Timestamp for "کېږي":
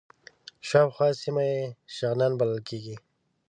2.69-2.95